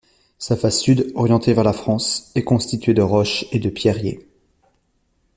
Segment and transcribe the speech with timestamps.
[0.39, 4.27] Sa face sud, orientée vers la France, est constituée de roches et de pierriers.